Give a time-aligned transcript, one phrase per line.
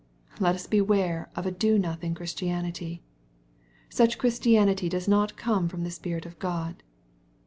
[0.39, 3.03] Let us beware of a do not_ Christianity.
[3.91, 6.81] Such Christianity does not come irom the Spirit of God.